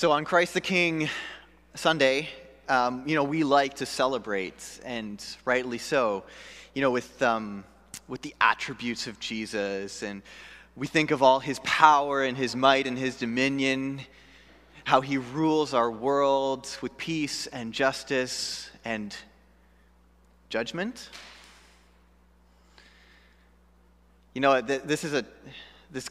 [0.00, 1.10] So on Christ the King
[1.74, 2.30] Sunday,
[2.70, 6.24] um, you know, we like to celebrate, and rightly so,
[6.72, 7.64] you know, with, um,
[8.08, 10.02] with the attributes of Jesus.
[10.02, 10.22] And
[10.74, 14.00] we think of all his power and his might and his dominion,
[14.84, 19.14] how he rules our world with peace and justice and
[20.48, 21.10] judgment.
[24.32, 25.26] You know, this is a,
[25.90, 26.08] this,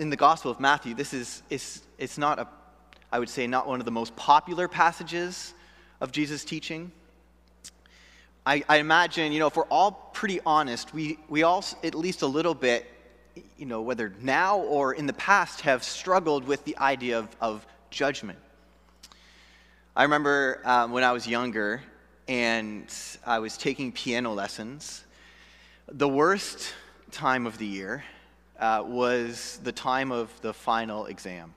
[0.00, 2.48] in the Gospel of Matthew, this is, it's, it's not a
[3.12, 5.52] I would say, not one of the most popular passages
[6.00, 6.92] of Jesus' teaching.
[8.46, 12.22] I, I, imagine, you know, if we're all pretty honest, we, we all, at least
[12.22, 12.86] a little bit,
[13.58, 17.66] you know, whether now or in the past, have struggled with the idea of, of
[17.90, 18.38] judgment.
[19.94, 21.82] I remember um, when I was younger
[22.28, 22.86] and
[23.26, 25.04] I was taking piano lessons,
[25.88, 26.72] the worst
[27.10, 28.04] time of the year
[28.60, 31.54] uh, was the time of the final exam.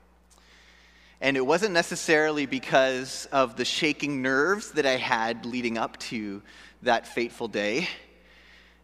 [1.20, 6.42] And it wasn't necessarily because of the shaking nerves that I had leading up to
[6.82, 7.88] that fateful day,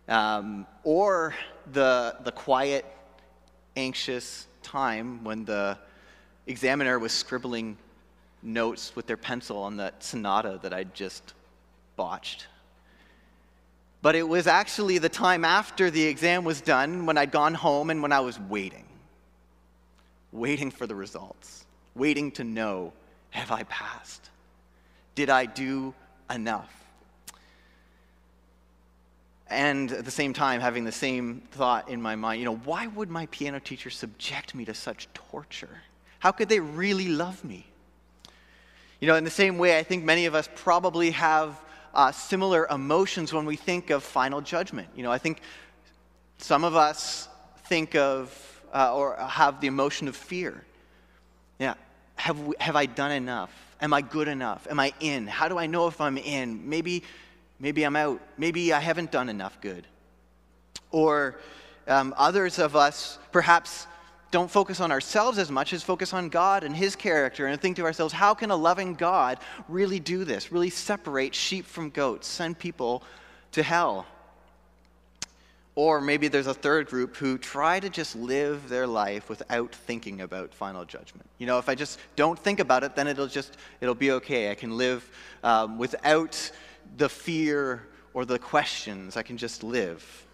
[0.09, 1.35] um, or
[1.73, 2.85] the, the quiet,
[3.77, 5.79] anxious time when the
[6.47, 7.77] examiner was scribbling
[8.43, 11.35] notes with their pencil on that sonata that I'd just
[11.97, 12.47] botched.
[14.03, 17.91] But it was actually the time after the exam was done when I'd gone home
[17.91, 18.87] and when I was waiting,
[20.33, 22.93] waiting for the results waiting to know
[23.31, 24.29] have I passed?
[25.15, 25.95] Did I do
[26.33, 26.75] enough?
[29.49, 32.87] And at the same time, having the same thought in my mind, you know, why
[32.87, 35.83] would my piano teacher subject me to such torture?
[36.21, 37.67] How could they really love me?
[39.01, 41.61] You know, in the same way, I think many of us probably have
[41.95, 44.89] uh, similar emotions when we think of final judgment.
[44.95, 45.41] You know, I think
[46.39, 47.29] some of us
[47.65, 50.65] think of uh, or have the emotion of fear.
[51.61, 51.75] Yeah,
[52.17, 53.53] have, have I done enough?
[53.83, 54.67] Am I good enough?
[54.71, 55.27] Am I in?
[55.27, 56.69] How do I know if I'm in?
[56.69, 57.05] Maybe,
[57.61, 58.21] maybe I'm out.
[58.39, 59.87] Maybe I haven't done enough good.
[60.91, 61.39] Or
[61.87, 63.87] um, others of us perhaps
[64.31, 67.77] don't focus on ourselves as much as focus on God and His character and think
[67.77, 69.39] to ourselves, how can a loving God
[69.69, 70.51] really do this?
[70.51, 73.03] Really separate sheep from goats, send people
[73.53, 74.07] to hell?
[75.81, 80.21] Or maybe there's a third group who try to just live their life without thinking
[80.21, 81.27] about final judgment.
[81.39, 84.51] You know, if I just don't think about it, then it'll just, it'll be okay.
[84.51, 85.11] I can live
[85.43, 86.53] um, without
[86.99, 89.17] the fear or the questions.
[89.17, 90.27] I can just live.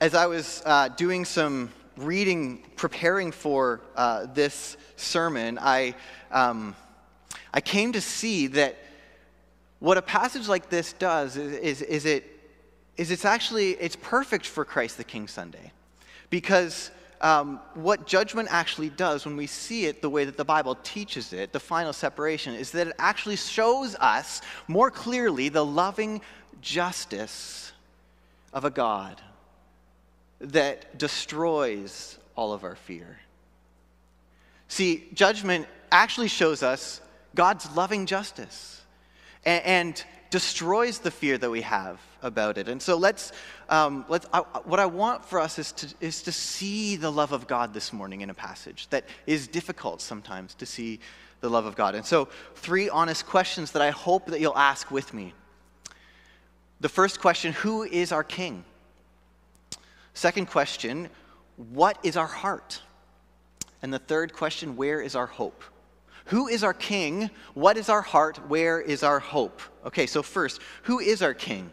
[0.00, 5.96] As I was uh, doing some reading, preparing for uh, this sermon, I,
[6.30, 6.76] um,
[7.52, 8.78] I came to see that
[9.80, 12.31] what a passage like this does is, is, is it
[13.02, 15.72] is it's actually it's perfect for Christ the King Sunday,
[16.30, 20.76] because um, what judgment actually does when we see it the way that the Bible
[20.82, 26.20] teaches it, the final separation, is that it actually shows us more clearly the loving
[26.60, 27.72] justice
[28.52, 29.20] of a God
[30.40, 33.18] that destroys all of our fear.
[34.68, 37.00] See, judgment actually shows us
[37.34, 38.80] God's loving justice.
[39.44, 42.68] And, and destroys the fear that we have about it.
[42.68, 43.32] And so let's,
[43.68, 47.32] um, let's I, what I want for us is to, is to see the love
[47.32, 51.00] of God this morning in a passage that is difficult sometimes to see
[51.40, 51.94] the love of God.
[51.94, 55.34] And so, three honest questions that I hope that you'll ask with me.
[56.80, 58.64] The first question Who is our King?
[60.14, 61.08] Second question
[61.56, 62.80] What is our heart?
[63.82, 65.64] And the third question Where is our hope?
[66.26, 67.30] Who is our king?
[67.54, 68.48] What is our heart?
[68.48, 69.60] Where is our hope?
[69.84, 71.70] Okay, so first, who is our king?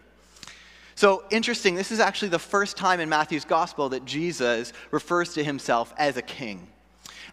[1.00, 5.44] So interesting, this is actually the first time in Matthew's gospel that Jesus refers to
[5.46, 6.68] himself as a king.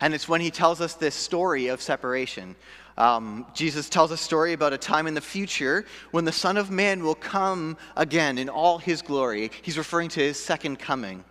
[0.00, 2.54] And it's when he tells us this story of separation.
[2.96, 6.70] Um, Jesus tells a story about a time in the future when the Son of
[6.70, 9.50] Man will come again in all his glory.
[9.62, 11.24] He's referring to his second coming.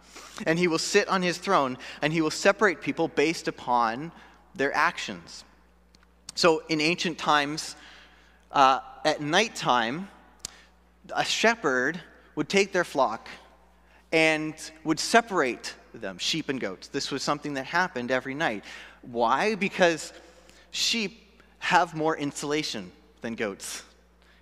[0.45, 4.11] And he will sit on his throne and he will separate people based upon
[4.55, 5.45] their actions.
[6.33, 7.77] So, in ancient times,
[8.51, 10.09] uh, at nighttime,
[11.15, 12.01] a shepherd
[12.35, 13.27] would take their flock
[14.11, 14.53] and
[14.83, 16.87] would separate them, sheep and goats.
[16.87, 18.63] This was something that happened every night.
[19.01, 19.55] Why?
[19.55, 20.13] Because
[20.71, 22.91] sheep have more insulation
[23.21, 23.83] than goats.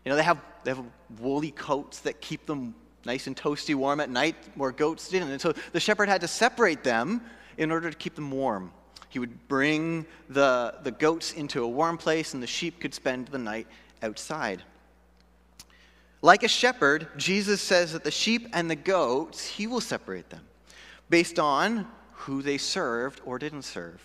[0.04, 0.84] You know, they have, they have
[1.19, 2.75] woolly coats that keep them
[3.06, 5.30] nice and toasty warm at night, where goats didn't.
[5.30, 7.22] And so the shepherd had to separate them
[7.57, 8.72] in order to keep them warm.
[9.10, 13.28] He would bring the, the goats into a warm place, and the sheep could spend
[13.28, 13.68] the night
[14.01, 14.63] outside.
[16.24, 20.40] Like a shepherd, Jesus says that the sheep and the goats, he will separate them
[21.10, 24.02] based on who they served or didn't serve.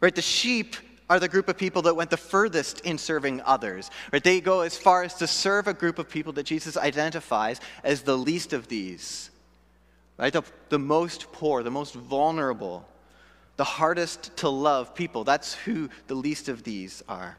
[0.00, 0.14] Right?
[0.14, 0.76] The sheep
[1.10, 3.90] are the group of people that went the furthest in serving others.
[4.12, 4.22] Right?
[4.22, 8.02] They go as far as to serve a group of people that Jesus identifies as
[8.02, 9.30] the least of these.
[10.18, 10.32] Right?
[10.32, 12.86] The, the most poor, the most vulnerable,
[13.56, 15.24] the hardest to love people.
[15.24, 17.36] That's who the least of these are.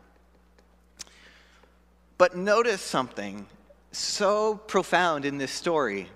[2.17, 3.45] But notice something
[3.91, 6.09] so profound in this story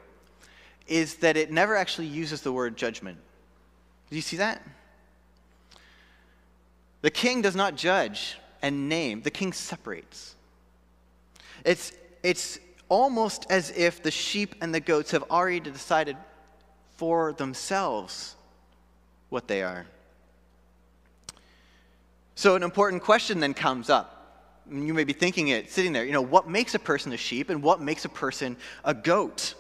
[0.88, 3.18] is that it never actually uses the word judgment.
[4.10, 4.62] Do you see that?
[7.02, 10.36] The king does not judge and name, the king separates.
[11.66, 12.60] It's, it's
[12.90, 16.16] almost as if the sheep and the goats have already decided
[16.96, 18.36] for themselves
[19.30, 19.86] what they are.
[22.36, 24.13] So, an important question then comes up.
[24.72, 27.50] You may be thinking it sitting there, you know, what makes a person a sheep
[27.50, 29.56] and what makes a person a goat?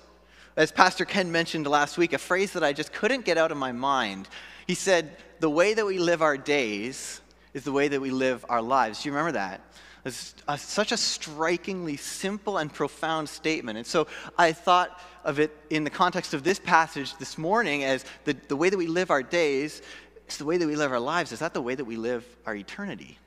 [0.56, 3.58] As Pastor Ken mentioned last week, a phrase that I just couldn't get out of
[3.58, 4.30] my mind.
[4.68, 7.22] He said, The way that we live our days
[7.54, 9.02] is the way that we live our lives.
[9.02, 9.62] Do you remember that?
[10.06, 13.78] It's a, such a strikingly simple and profound statement.
[13.78, 14.08] And so
[14.38, 18.56] I thought of it in the context of this passage this morning as the, the
[18.56, 19.82] way that we live our days
[20.28, 21.32] is the way that we live our lives.
[21.32, 23.18] Is that the way that we live our eternity?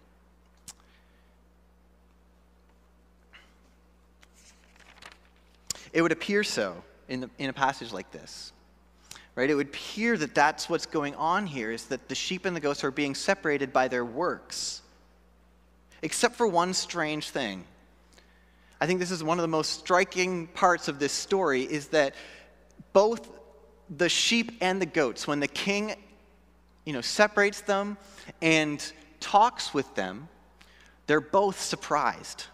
[5.97, 8.53] It would appear so in, the, in a passage like this
[9.37, 9.51] right?
[9.51, 12.61] It would appear that that's what's going on here is that the sheep and the
[12.61, 14.81] goats are being separated by their works.
[16.03, 17.65] Except for one strange thing.
[18.81, 22.15] I think this is one of the most striking parts of this story is that
[22.95, 23.29] both
[23.95, 25.95] the sheep and the goats, when the king
[26.87, 27.99] you know, separates them
[28.41, 30.29] and talks with them,
[31.07, 32.45] they're both surprised.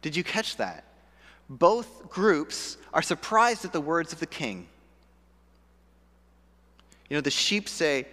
[0.00, 0.85] Did you catch that?
[1.48, 4.66] Both groups are surprised at the words of the king.
[7.08, 8.06] You know, the sheep say,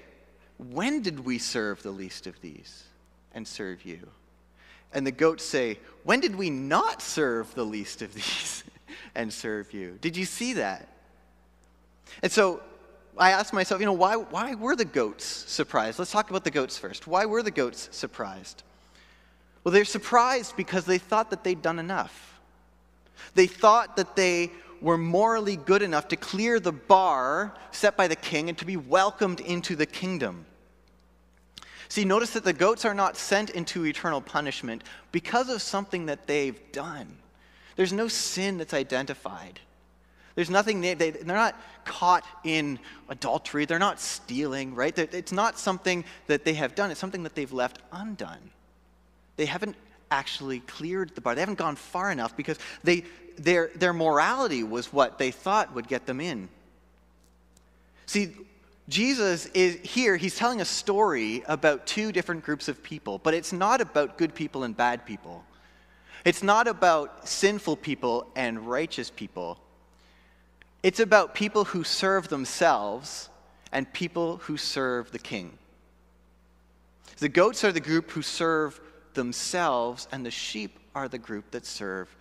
[0.58, 2.84] When did we serve the least of these
[3.34, 4.00] and serve you?
[4.94, 8.64] And the goats say, When did we not serve the least of these
[9.16, 9.98] and serve you?
[10.02, 10.88] Did you see that?
[12.22, 12.62] And so
[13.18, 16.00] I asked myself, you know, why, why were the goats surprised?
[16.00, 17.08] Let's talk about the goats first.
[17.08, 18.64] Why were the goats surprised?
[19.64, 22.33] Well, they're surprised because they thought that they'd done enough.
[23.36, 24.52] They thought that they
[24.82, 28.78] were morally good enough to clear the bar set by the king and to be
[28.78, 30.46] welcomed into the kingdom.
[31.88, 36.28] See, notice that the goats are not sent into eternal punishment because of something that
[36.28, 37.18] they've done.
[37.76, 39.60] There's no sin that's identified.
[40.36, 43.66] There's nothing, they, they, are not caught in adultery.
[43.66, 44.98] They're not stealing, right?
[44.98, 48.50] It's not something that they have done, it's something that they've left undone.
[49.36, 49.76] They haven't
[50.14, 51.34] actually cleared the bar.
[51.34, 53.04] They haven't gone far enough because they,
[53.38, 56.50] their, their morality was what they thought would get them in.
[58.06, 58.36] See,
[58.88, 63.52] Jesus is here, he's telling a story about two different groups of people, but it's
[63.52, 65.44] not about good people and bad people.
[66.26, 69.58] It's not about sinful people and righteous people.
[70.84, 73.30] It's about people who serve themselves
[73.72, 75.58] and people who serve the king.
[77.18, 78.80] The goats are the group who serve
[79.14, 82.14] themselves, and the sheep are the group that serve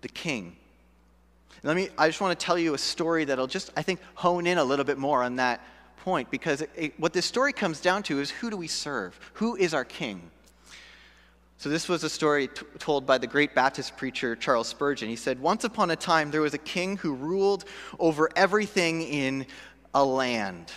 [0.00, 0.56] the king.
[1.62, 4.46] Let me, I just want to tell you a story that'll just, I think, hone
[4.46, 5.60] in a little bit more on that
[5.98, 9.18] point because it, it, what this story comes down to is who do we serve?
[9.34, 10.30] Who is our king?
[11.58, 15.10] So, this was a story t- told by the great Baptist preacher Charles Spurgeon.
[15.10, 17.66] He said, Once upon a time, there was a king who ruled
[17.98, 19.44] over everything in
[19.92, 20.72] a land.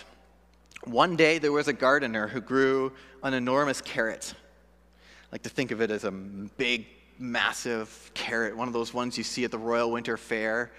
[0.84, 4.34] One day, there was a gardener who grew an enormous carrot.
[5.34, 6.86] Like to think of it as a big
[7.18, 10.70] massive carrot, one of those ones you see at the Royal Winter Fair,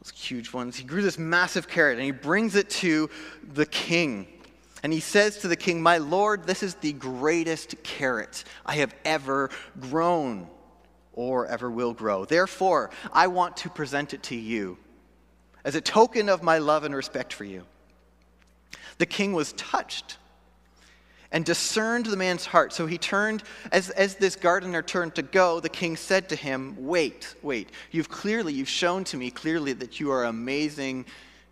[0.00, 0.76] those huge ones.
[0.76, 3.10] He grew this massive carrot and he brings it to
[3.54, 4.28] the king.
[4.84, 8.94] And he says to the king, My lord, this is the greatest carrot I have
[9.04, 9.50] ever
[9.80, 10.46] grown
[11.12, 12.24] or ever will grow.
[12.26, 14.78] Therefore, I want to present it to you
[15.64, 17.64] as a token of my love and respect for you.
[18.98, 20.16] The king was touched
[21.30, 22.72] and discerned the man's heart.
[22.72, 26.74] So he turned, as, as this gardener turned to go, the king said to him,
[26.78, 27.70] Wait, wait.
[27.90, 31.04] You've clearly, you've shown to me clearly that you are an amazing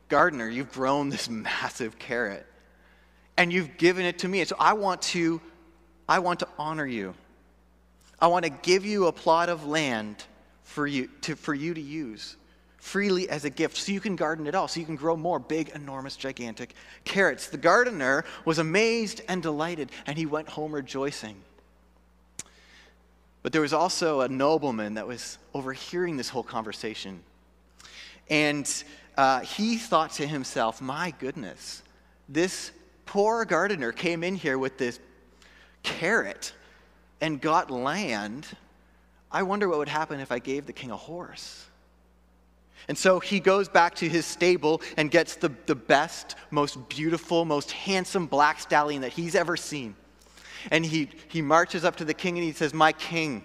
[0.09, 0.49] gardener.
[0.49, 2.47] You've grown this massive carrot.
[3.37, 4.41] And you've given it to me.
[4.41, 5.41] And so I want to,
[6.09, 7.15] I want to honor you.
[8.19, 10.25] I want to give you a plot of land
[10.63, 12.37] for you to, for you to use
[12.87, 15.41] freely as a gift so you can garden it all, so you can grow more
[15.41, 17.49] big, enormous, gigantic carrots.
[17.49, 21.35] The gardener was amazed and delighted, and he went home rejoicing.
[23.43, 27.25] But there was also a nobleman that was overhearing this whole conversation.
[28.31, 28.73] And
[29.17, 31.83] uh, he thought to himself, my goodness,
[32.29, 32.71] this
[33.05, 35.01] poor gardener came in here with this
[35.83, 36.53] carrot
[37.21, 38.47] and got land,
[39.33, 41.67] I wonder what would happen if I gave the king a horse.
[42.89, 47.45] And so he goes back to his stable and gets the, the best, most beautiful,
[47.45, 49.97] most handsome black stallion that he's ever seen.
[50.71, 53.45] And he, he marches up to the king and he says, My king,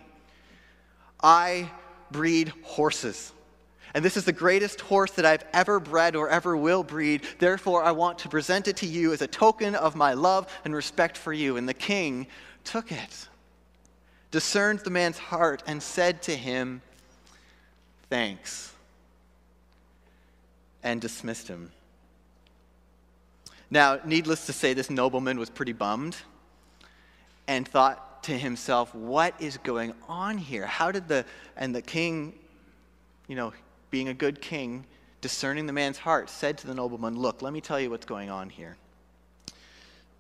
[1.21, 1.69] I
[2.11, 3.33] breed horses.
[3.93, 7.23] And this is the greatest horse that I've ever bred or ever will breed.
[7.39, 10.73] Therefore, I want to present it to you as a token of my love and
[10.73, 11.57] respect for you.
[11.57, 12.27] And the king
[12.63, 13.27] took it,
[14.29, 16.81] discerned the man's heart, and said to him,
[18.09, 18.73] Thanks,
[20.83, 21.71] and dismissed him.
[23.69, 26.17] Now, needless to say, this nobleman was pretty bummed
[27.47, 30.65] and thought to himself, What is going on here?
[30.65, 32.33] How did the, and the king,
[33.27, 33.53] you know,
[33.89, 34.85] being a good king,
[35.21, 38.29] discerning the man's heart, said to the nobleman, Look, let me tell you what's going
[38.29, 38.75] on here.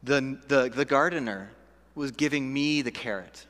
[0.03, 1.51] The, the, the gardener
[1.93, 3.45] was giving me the carrot,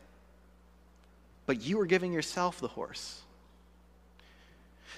[1.46, 3.22] but you were giving yourself the horse.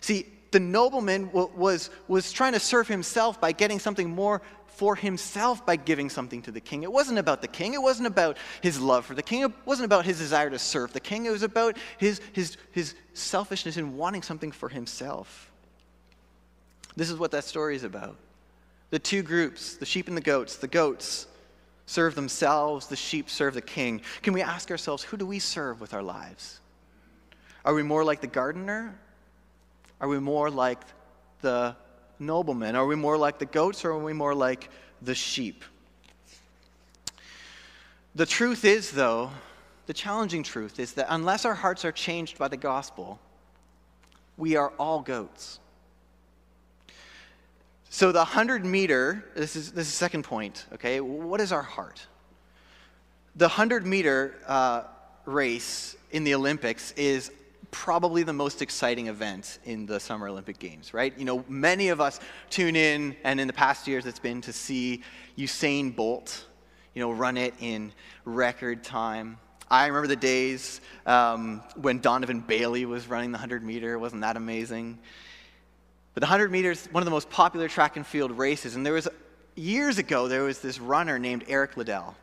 [0.01, 5.65] See, the nobleman was, was trying to serve himself by getting something more for himself
[5.65, 6.83] by giving something to the king.
[6.83, 7.74] It wasn't about the king.
[7.74, 9.41] It wasn't about his love for the king.
[9.41, 11.25] It wasn't about his desire to serve the king.
[11.25, 15.51] It was about his, his, his selfishness in wanting something for himself.
[16.95, 18.15] This is what that story is about.
[18.89, 21.27] The two groups, the sheep and the goats, the goats
[21.86, 24.01] serve themselves, the sheep serve the king.
[24.22, 26.60] Can we ask ourselves, who do we serve with our lives?
[27.65, 28.95] Are we more like the gardener?
[30.03, 30.79] Are we more like
[31.39, 31.77] the
[32.19, 32.75] noblemen?
[32.75, 34.69] Are we more like the goats or are we more like
[35.01, 35.63] the sheep?
[38.13, 39.31] The truth is, though,
[39.86, 43.17] the challenging truth is that unless our hearts are changed by the gospel,
[44.36, 45.62] we are all goats.
[47.89, 51.00] So the 100 meter, this is, this is the second point, okay?
[51.00, 52.05] What is our heart?
[53.38, 54.83] The 100 meter uh,
[55.24, 57.31] race in the Olympics is
[57.74, 61.18] probably the most exciting event in the Summer Olympic Games, right?
[61.18, 62.20] You know, many of us
[62.51, 65.01] tune in, and in the past years it's been to see
[65.38, 66.46] Usain Bolt,
[66.94, 67.92] you know, run it in
[68.25, 69.39] record time.
[69.72, 73.98] I remember the days um, when Donovan Bailey was running the 100 meter.
[73.98, 75.00] Wasn't that amazing?
[76.13, 78.75] But the 100 meters, one of the most popular track and field races.
[78.75, 79.08] And there was,
[79.56, 82.15] years ago, there was this runner named Eric Liddell.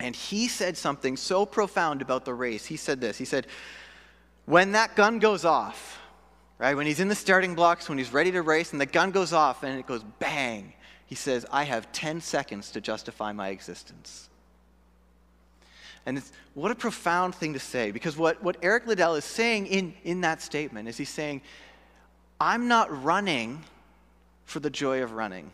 [0.00, 2.66] And he said something so profound about the race.
[2.66, 3.46] He said this He said,
[4.46, 6.00] when that gun goes off,
[6.58, 9.10] right, when he's in the starting blocks, when he's ready to race, and the gun
[9.10, 10.72] goes off and it goes bang,
[11.06, 14.28] he says, I have 10 seconds to justify my existence.
[16.06, 16.22] And
[16.52, 20.20] what a profound thing to say, because what, what Eric Liddell is saying in, in
[20.20, 21.40] that statement is he's saying,
[22.40, 23.64] I'm not running
[24.44, 25.50] for the joy of running.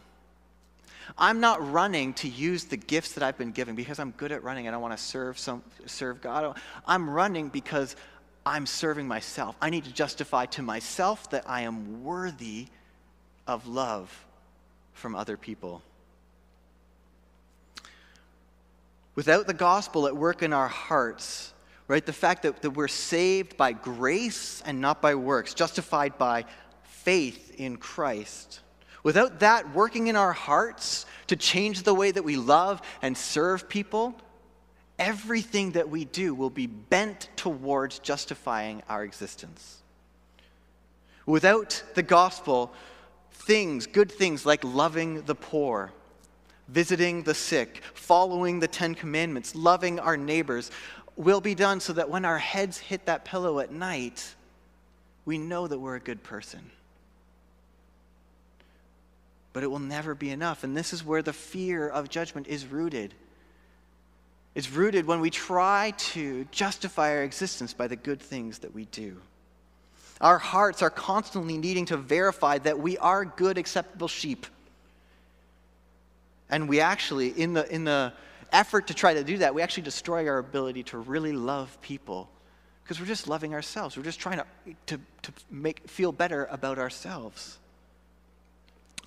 [1.19, 4.43] I'm not running to use the gifts that I've been given because I'm good at
[4.43, 6.57] running and I want to serve some serve God.
[6.87, 7.97] I'm running because
[8.45, 9.57] I'm serving myself.
[9.61, 12.69] I need to justify to myself that I am worthy
[13.47, 14.27] of love
[14.93, 15.83] from other people.
[19.15, 21.53] Without the gospel at work in our hearts,
[21.89, 26.45] right, the fact that, that we're saved by grace and not by works, justified by
[26.85, 28.61] faith in Christ,
[29.03, 33.69] without that working in our hearts to change the way that we love and serve
[33.69, 34.15] people,
[35.01, 39.79] everything that we do will be bent towards justifying our existence.
[41.25, 42.73] Without the gospel,
[43.33, 45.91] things, good things like loving the poor,
[46.69, 50.71] visiting the sick, following the Ten Commandments, loving our neighbors,
[51.17, 54.35] will be done so that when our heads hit that pillow at night,
[55.25, 56.71] we know that we're a good person.
[59.53, 60.63] But it will never be enough.
[60.63, 63.15] And this is where the fear of judgment is rooted
[64.55, 68.87] is rooted when we try to justify our existence by the good things that we
[68.87, 69.21] do.
[70.21, 74.47] Our hearts are constantly needing to verify that we are good, acceptable sheep.
[76.51, 78.13] And we actually, in the, in the
[78.53, 82.29] effort to try to do that, we actually destroy our ability to really love people
[82.83, 83.97] because we're just loving ourselves.
[83.97, 84.47] We're just trying to,
[84.87, 87.59] to, to make, feel better about ourselves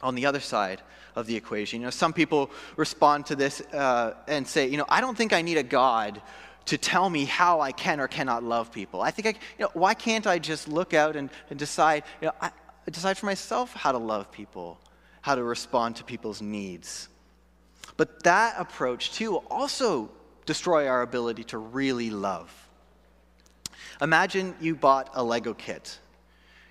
[0.03, 0.81] on the other side
[1.15, 1.81] of the equation.
[1.81, 5.33] You know, some people respond to this uh, and say, you know, I don't think
[5.33, 6.21] I need a God
[6.65, 9.01] to tell me how I can or cannot love people.
[9.01, 12.27] I think, I, you know, why can't I just look out and, and decide, you
[12.27, 12.51] know, I,
[12.89, 14.79] decide for myself how to love people,
[15.21, 17.09] how to respond to people's needs.
[17.97, 20.09] But that approach, too, will also
[20.45, 22.51] destroy our ability to really love.
[24.01, 25.99] Imagine you bought a Lego kit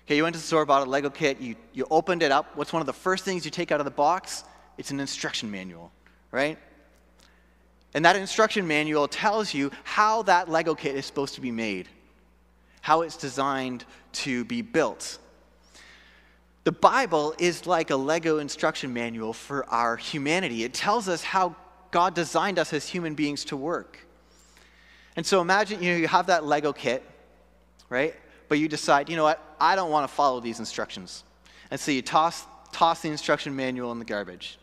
[0.05, 2.57] Okay, you went to the store, bought a Lego kit, you, you opened it up.
[2.57, 4.43] What's one of the first things you take out of the box?
[4.77, 5.91] It's an instruction manual,
[6.31, 6.57] right?
[7.93, 11.87] And that instruction manual tells you how that Lego kit is supposed to be made,
[12.81, 15.19] how it's designed to be built.
[16.65, 20.63] The Bible is like a Lego instruction manual for our humanity.
[20.63, 21.55] It tells us how
[21.91, 23.99] God designed us as human beings to work.
[25.15, 27.03] And so imagine you, know, you have that Lego kit,
[27.89, 28.15] right?
[28.47, 31.23] But you decide, you know what, I don't want to follow these instructions.
[31.71, 34.57] And so you toss, toss the instruction manual in the garbage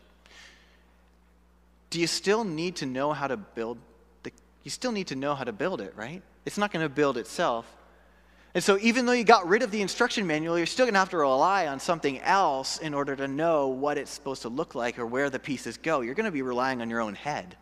[1.91, 3.77] do you still need to know how to build
[4.23, 4.31] the,
[4.63, 6.23] you still need to know how to build it, right?
[6.45, 7.65] It's not going to build itself.
[8.53, 10.99] And so, even though you got rid of the instruction manual, you're still going to
[10.99, 14.73] have to rely on something else in order to know what it's supposed to look
[14.73, 16.01] like or where the pieces go.
[16.01, 17.55] You're going to be relying on your own head.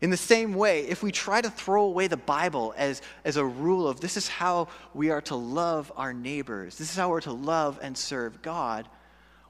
[0.00, 3.44] In the same way, if we try to throw away the Bible as, as a
[3.44, 7.20] rule of this is how we are to love our neighbors, this is how we're
[7.22, 8.88] to love and serve God,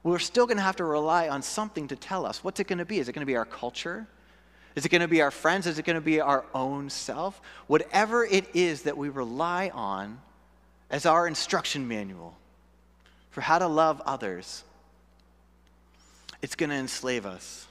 [0.03, 2.43] we're still going to have to rely on something to tell us.
[2.43, 2.99] What's it going to be?
[2.99, 4.09] Is it going to be our culture?
[4.75, 5.67] Is it going to be our friends?
[5.67, 7.41] Is it going to be our own self?
[7.67, 10.21] Whatever it is that we rely on
[10.91, 12.37] as our instruction manual
[13.31, 14.65] for how to love others,
[16.43, 17.67] it's going to enslave us.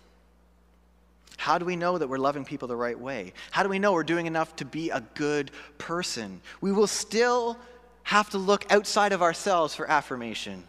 [1.40, 3.32] How do we know that we're loving people the right way?
[3.52, 6.42] How do we know we're doing enough to be a good person?
[6.60, 7.58] We will still
[8.04, 10.66] have to look outside of ourselves for affirmation.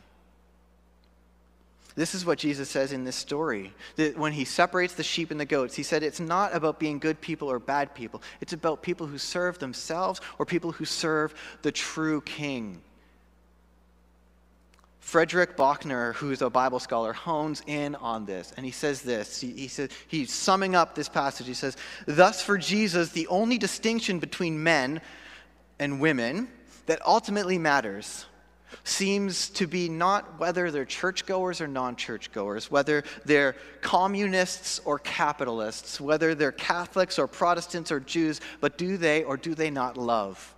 [1.97, 3.73] This is what Jesus says in this story.
[3.97, 7.01] That when he separates the sheep and the goats, he said it's not about being
[7.01, 8.23] good people or bad people.
[8.41, 12.81] It's about people who serve themselves or people who serve the true king.
[15.01, 19.41] Frederick Buechner, who's a Bible scholar, hones in on this, and he says this.
[19.41, 21.47] He, he says he's summing up this passage.
[21.47, 21.77] He says,
[22.07, 25.01] "Thus, for Jesus, the only distinction between men
[25.79, 26.49] and women
[26.87, 28.27] that ultimately matters
[28.85, 36.01] seems to be not whether they're churchgoers or non churchgoers, whether they're communists or capitalists,
[36.01, 40.55] whether they're Catholics or Protestants or Jews, but do they or do they not love?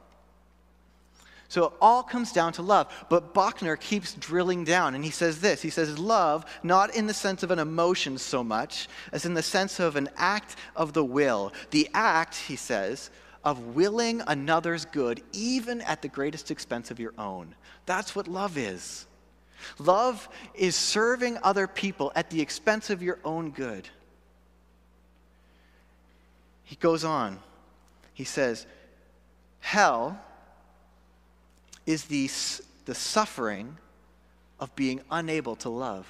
[1.52, 2.90] So it all comes down to love.
[3.10, 7.12] But Buechner keeps drilling down, and he says this He says, Love, not in the
[7.12, 11.04] sense of an emotion so much, as in the sense of an act of the
[11.04, 11.52] will.
[11.70, 13.10] The act, he says,
[13.44, 17.54] of willing another's good, even at the greatest expense of your own.
[17.84, 19.04] That's what love is.
[19.78, 23.86] Love is serving other people at the expense of your own good.
[26.64, 27.40] He goes on.
[28.14, 28.64] He says,
[29.60, 30.18] Hell
[31.86, 32.30] is the,
[32.84, 33.76] the suffering
[34.60, 36.06] of being unable to love.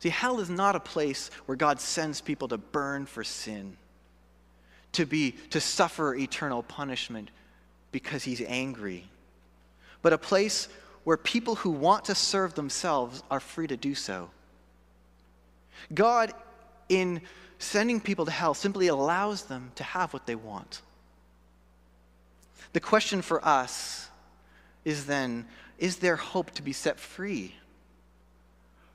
[0.00, 3.76] See, hell is not a place where God sends people to burn for sin,
[4.92, 7.30] to be to suffer eternal punishment
[7.92, 9.06] because he's angry
[10.02, 10.68] but a place
[11.04, 14.30] where people who want to serve themselves are free to do so.
[15.94, 16.32] God,
[16.88, 17.22] in
[17.58, 20.82] sending people to hell, simply allows them to have what they want.
[22.72, 24.08] The question for us
[24.84, 25.46] is then
[25.78, 27.56] is there hope to be set free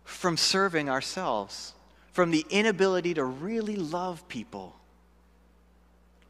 [0.05, 1.73] from serving ourselves,
[2.13, 4.75] from the inability to really love people?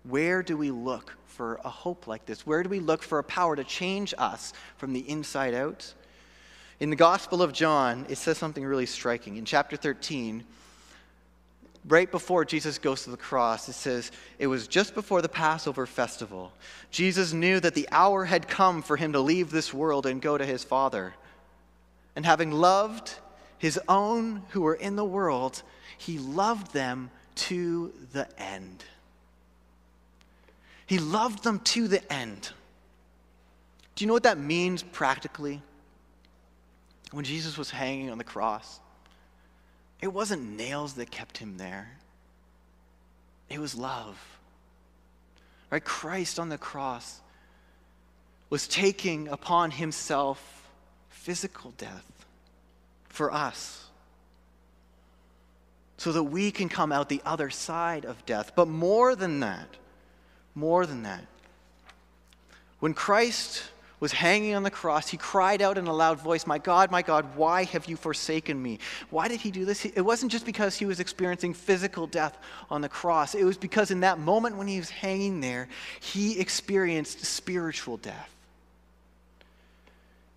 [0.04, 2.48] Where do we look for a hope like this?
[2.48, 5.94] Where do we look for a power to change us from the inside out?
[6.80, 9.38] In the Gospel of John, it says something really striking.
[9.38, 10.44] In chapter 13,
[11.86, 15.86] right before Jesus goes to the cross, it says, It was just before the Passover
[15.86, 16.52] festival.
[16.92, 20.38] Jesus knew that the hour had come for him to leave this world and go
[20.38, 21.14] to his Father.
[22.16, 23.16] And having loved
[23.58, 25.62] his own who were in the world,
[25.98, 28.84] he loved them to the end.
[30.86, 32.52] He loved them to the end.
[33.96, 35.62] Do you know what that means practically?
[37.12, 38.80] When Jesus was hanging on the cross,
[40.02, 41.98] it wasn't nails that kept him there,
[43.50, 44.18] it was love.
[45.70, 45.84] Right?
[45.84, 47.20] Christ on the cross
[48.50, 50.70] was taking upon himself
[51.10, 52.26] physical death
[53.10, 53.88] for us
[55.98, 58.54] so that we can come out the other side of death.
[58.56, 59.68] But more than that,
[60.56, 61.26] more than that.
[62.80, 63.64] When Christ
[64.00, 67.02] was hanging on the cross, he cried out in a loud voice, My God, my
[67.02, 68.80] God, why have you forsaken me?
[69.10, 69.86] Why did he do this?
[69.86, 72.38] It wasn't just because he was experiencing physical death
[72.70, 75.68] on the cross, it was because in that moment when he was hanging there,
[76.00, 78.30] he experienced spiritual death.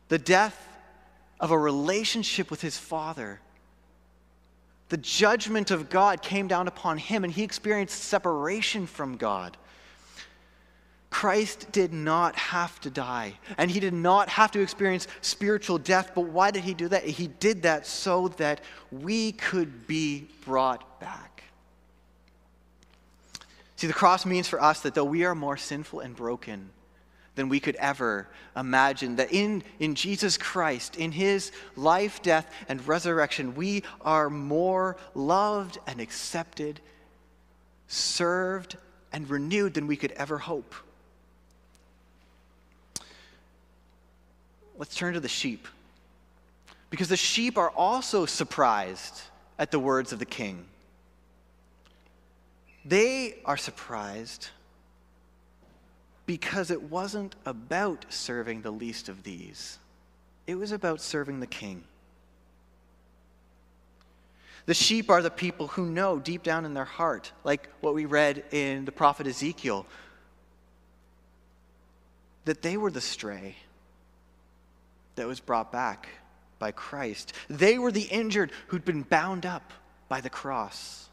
[0.08, 0.66] The death
[1.38, 3.40] of a relationship with his Father.
[4.90, 9.56] The judgment of God came down upon him, and he experienced separation from God.
[11.10, 16.12] Christ did not have to die, and he did not have to experience spiritual death.
[16.14, 17.04] But why did he do that?
[17.04, 18.60] He did that so that
[18.92, 21.42] we could be brought back.
[23.74, 26.70] See, the cross means for us that though we are more sinful and broken
[27.34, 32.86] than we could ever imagine, that in, in Jesus Christ, in his life, death, and
[32.86, 36.80] resurrection, we are more loved and accepted,
[37.88, 38.76] served,
[39.12, 40.74] and renewed than we could ever hope.
[44.80, 45.68] Let's turn to the sheep.
[46.88, 49.20] Because the sheep are also surprised
[49.58, 50.64] at the words of the king.
[52.86, 54.48] They are surprised
[56.24, 59.78] because it wasn't about serving the least of these,
[60.46, 61.84] it was about serving the king.
[64.64, 68.06] The sheep are the people who know deep down in their heart, like what we
[68.06, 69.84] read in the prophet Ezekiel,
[72.46, 73.56] that they were the stray
[75.20, 76.08] that was brought back
[76.58, 77.34] by Christ.
[77.48, 79.72] They were the injured who'd been bound up
[80.08, 81.08] by the cross.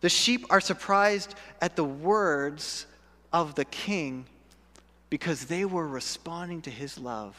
[0.00, 2.86] The sheep are surprised at the words
[3.32, 4.26] of the king
[5.10, 7.36] because they were responding to his love.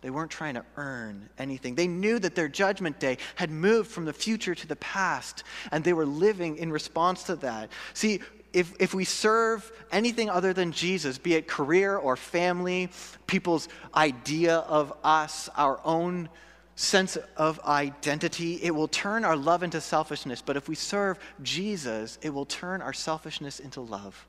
[0.00, 1.76] They weren't trying to earn anything.
[1.76, 5.84] They knew that their judgment day had moved from the future to the past, and
[5.84, 7.70] they were living in response to that.
[7.94, 8.20] See,
[8.52, 12.90] if, if we serve anything other than Jesus, be it career or family,
[13.26, 16.28] people's idea of us, our own
[16.74, 20.42] sense of identity, it will turn our love into selfishness.
[20.42, 24.26] But if we serve Jesus, it will turn our selfishness into love.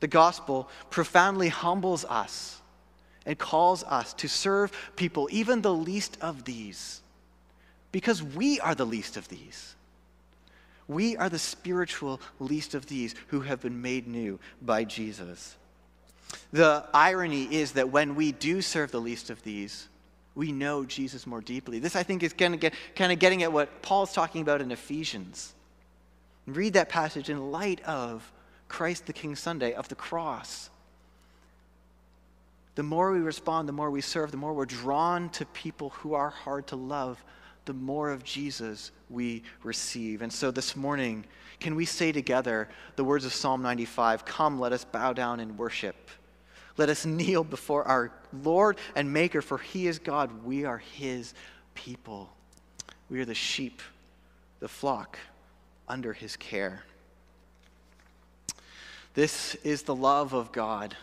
[0.00, 2.60] The gospel profoundly humbles us
[3.24, 7.00] and calls us to serve people, even the least of these,
[7.92, 9.76] because we are the least of these.
[10.86, 15.56] We are the spiritual least of these who have been made new by Jesus.
[16.52, 19.88] The irony is that when we do serve the least of these,
[20.34, 21.78] we know Jesus more deeply.
[21.78, 24.60] This, I think, is kind of, get, kind of getting at what Paul's talking about
[24.60, 25.54] in Ephesians.
[26.46, 28.30] Read that passage in light of
[28.68, 30.70] Christ the King Sunday, of the cross.
[32.74, 36.14] The more we respond, the more we serve, the more we're drawn to people who
[36.14, 37.22] are hard to love
[37.64, 40.22] the more of Jesus we receive.
[40.22, 41.24] And so this morning,
[41.60, 45.58] can we say together the words of Psalm 95 Come, let us bow down and
[45.58, 46.10] worship.
[46.76, 50.44] Let us kneel before our Lord and Maker, for he is God.
[50.44, 51.34] We are his
[51.74, 52.30] people.
[53.08, 53.80] We are the sheep,
[54.60, 55.18] the flock
[55.88, 56.82] under his care.
[59.14, 60.96] This is the love of God,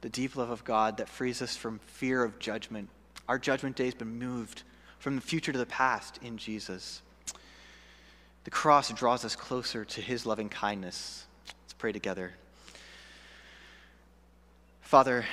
[0.00, 2.88] the deep love of God that frees us from fear of judgment.
[3.28, 4.62] Our judgment day has been moved
[5.06, 7.00] from the future to the past in Jesus.
[8.42, 11.26] The cross draws us closer to his loving kindness.
[11.46, 12.32] Let's pray together.
[14.80, 15.24] Father,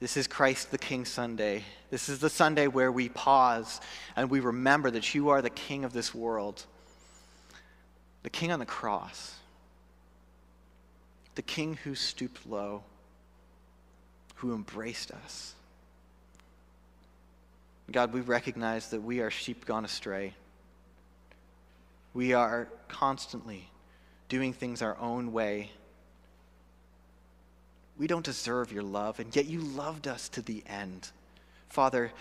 [0.00, 1.62] this is Christ the King Sunday.
[1.90, 3.80] This is the Sunday where we pause
[4.16, 6.66] and we remember that you are the King of this world,
[8.24, 9.36] the King on the cross,
[11.36, 12.82] the King who stooped low,
[14.34, 15.54] who embraced us.
[17.92, 20.34] God, we recognize that we are sheep gone astray.
[22.14, 23.68] We are constantly
[24.28, 25.70] doing things our own way.
[27.98, 31.10] We don't deserve your love, and yet you loved us to the end.
[31.68, 32.12] Father,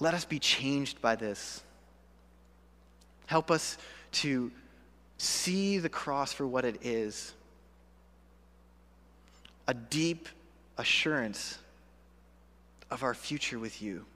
[0.00, 1.62] let us be changed by this.
[3.26, 3.78] Help us
[4.12, 4.50] to
[5.18, 7.32] see the cross for what it is
[9.66, 10.28] a deep
[10.76, 11.58] assurance
[12.94, 14.06] of our future with you.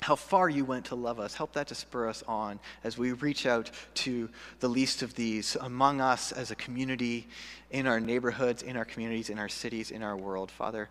[0.00, 1.32] How far you went to love us.
[1.32, 4.28] Help that to spur us on as we reach out to
[4.60, 7.26] the least of these among us as a community,
[7.70, 10.50] in our neighborhoods, in our communities, in our cities, in our world.
[10.50, 10.90] Father,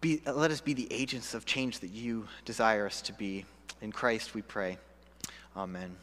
[0.00, 3.44] be, let us be the agents of change that you desire us to be.
[3.82, 4.78] In Christ we pray.
[5.56, 5.96] Amen.